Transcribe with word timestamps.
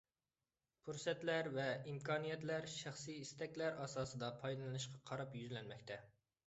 پۇرسەتلەر 0.87 1.49
ۋە 1.57 1.67
ئىمكانىيەتلەر 1.91 2.67
شەخسىي 2.79 3.23
ئىستەكلەر 3.27 3.79
ئاساسىدا 3.85 4.35
پايدىلىنىشقا 4.43 5.05
قاراپ 5.13 5.39
يۈزلەنمەكتە. 5.45 6.03